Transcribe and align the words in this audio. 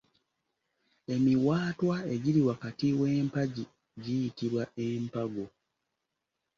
Emiwaatwa 1.13 1.95
egiri 2.13 2.41
wakati 2.47 2.87
w'empagi 2.99 3.63
giyitibwa 4.03 4.63
empago. 4.85 5.45